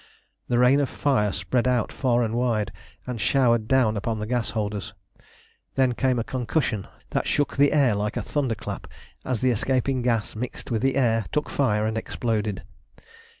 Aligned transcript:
The 0.47 0.57
rain 0.57 0.79
of 0.79 0.89
fire 0.89 1.31
spread 1.31 1.67
out 1.67 1.91
far 1.91 2.23
and 2.23 2.33
wide, 2.33 2.71
and 3.05 3.21
showered 3.21 3.67
down 3.67 3.95
upon 3.95 4.17
the 4.17 4.25
gas 4.25 4.49
holders. 4.49 4.95
Then 5.75 5.93
came 5.93 6.17
a 6.17 6.23
concussion 6.23 6.87
that 7.11 7.27
shook 7.27 7.55
the 7.55 7.71
air 7.71 7.93
like 7.93 8.17
a 8.17 8.23
thunder 8.23 8.55
clap 8.55 8.87
as 9.23 9.41
the 9.41 9.51
escaping 9.51 10.01
gas 10.01 10.35
mixed 10.35 10.71
with 10.71 10.81
the 10.81 10.95
air, 10.95 11.25
took 11.31 11.51
fire, 11.51 11.85
and 11.85 11.99
exploded. 11.99 12.63